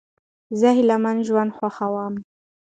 [0.59, 2.13] زه هیلهمن ژوند خوښوم.